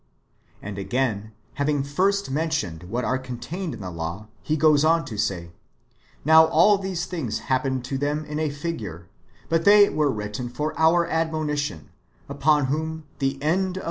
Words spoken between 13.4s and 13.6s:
end of